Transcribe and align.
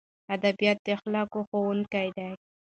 ادبیات 0.35 0.77
د 0.85 0.87
اخلاقو 0.97 1.39
ښوونکي 1.49 2.07
دي. 2.17 2.29